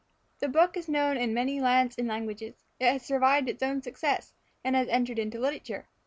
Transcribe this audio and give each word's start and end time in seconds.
The 0.39 0.47
book 0.47 0.75
is 0.77 0.89
known 0.89 1.15
in 1.17 1.31
many 1.31 1.59
lands 1.61 1.95
and 1.95 2.07
languages. 2.07 2.65
It 2.79 2.87
has 2.91 3.03
survived 3.05 3.47
its 3.47 3.61
own 3.61 3.83
success, 3.83 4.33
and 4.63 4.75
has 4.75 4.87
entered 4.87 5.19
into 5.19 5.39
literature. 5.39 5.89